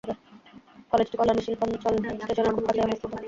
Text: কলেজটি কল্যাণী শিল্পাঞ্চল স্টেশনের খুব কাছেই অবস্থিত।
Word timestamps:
কলেজটি 0.91 1.15
কল্যাণী 1.17 1.41
শিল্পাঞ্চল 1.43 1.93
স্টেশনের 2.19 2.55
খুব 2.55 2.65
কাছেই 2.67 2.83
অবস্থিত। 2.85 3.11